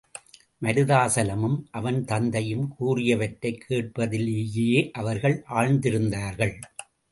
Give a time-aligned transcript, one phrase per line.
[0.61, 6.59] மருதாசலமும், அவன் தந்தையும் கூறியவற்றைக் கேட்பதிலேயே அவர்கள் ஆழ்ந்திருந்தார்கள்.